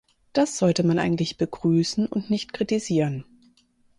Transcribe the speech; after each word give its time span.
Das 0.33 0.57
sollte 0.57 0.81
man 0.81 0.97
eigentlich 0.97 1.37
begrüßen 1.37 2.07
und 2.07 2.31
nicht 2.31 2.53
kritisieren. 2.53 3.23